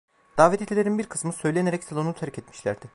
Davetlilerin 0.37 0.97
bir 0.97 1.09
kısmı 1.09 1.33
söylenerek 1.33 1.83
salonu 1.83 2.13
terk 2.13 2.39
etmişlerdi. 2.39 2.85